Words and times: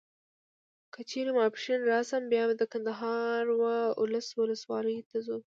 که 0.93 0.99
چیري 1.09 1.31
ماپښین 1.37 1.79
راسم 1.91 2.23
بیا 2.31 2.43
به 2.49 2.53
د 2.57 2.63
کندهار 2.71 3.43
و 3.59 3.61
اولس 4.01 4.27
ولسوالیو 4.33 5.07
ته 5.09 5.17
ځو. 5.25 5.37